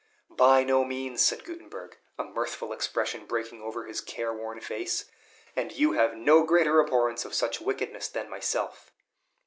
[0.35, 5.05] "By no means," said Gutenberg, a mirthful expression breaking over his care worn face,
[5.55, 8.89] "and you have no greater abhorrence of such wickedness than myself."